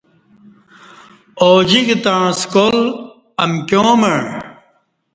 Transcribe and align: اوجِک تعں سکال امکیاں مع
اوجِک 1.43 1.87
تعں 2.03 2.25
سکال 2.39 2.77
امکیاں 3.43 3.93
مع 3.99 4.15